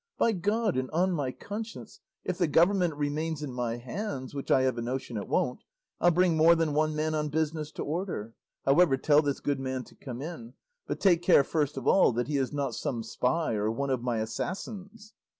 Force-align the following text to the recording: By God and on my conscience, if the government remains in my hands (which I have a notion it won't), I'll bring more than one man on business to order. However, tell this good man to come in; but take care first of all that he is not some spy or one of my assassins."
By 0.17 0.31
God 0.31 0.77
and 0.77 0.89
on 0.89 1.11
my 1.11 1.31
conscience, 1.31 1.99
if 2.23 2.39
the 2.39 2.47
government 2.47 2.95
remains 2.95 3.43
in 3.43 3.53
my 3.53 3.77
hands 3.77 4.33
(which 4.33 4.49
I 4.49 4.63
have 4.63 4.79
a 4.79 4.81
notion 4.81 5.15
it 5.15 5.27
won't), 5.27 5.63
I'll 5.99 6.09
bring 6.09 6.35
more 6.35 6.55
than 6.55 6.73
one 6.73 6.95
man 6.95 7.13
on 7.13 7.29
business 7.29 7.71
to 7.73 7.83
order. 7.83 8.33
However, 8.65 8.97
tell 8.97 9.21
this 9.21 9.39
good 9.39 9.59
man 9.59 9.83
to 9.83 9.93
come 9.95 10.19
in; 10.19 10.55
but 10.87 10.99
take 10.99 11.21
care 11.21 11.43
first 11.43 11.77
of 11.77 11.85
all 11.87 12.13
that 12.13 12.27
he 12.27 12.37
is 12.37 12.51
not 12.51 12.73
some 12.73 13.03
spy 13.03 13.53
or 13.53 13.69
one 13.69 13.91
of 13.91 14.01
my 14.01 14.17
assassins." 14.17 15.13